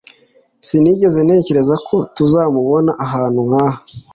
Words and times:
Sinigeze 0.67 1.19
ntekereza 1.25 1.75
ko 1.87 1.95
tuzamubona 2.15 2.91
ahantu 3.05 3.39
nk'aha. 3.47 3.79